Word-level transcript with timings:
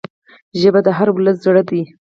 ژبه 0.59 0.79
د 0.85 0.87
هر 0.97 1.07
ولس 1.15 1.37
زړه 1.45 1.61
ده 1.69 1.81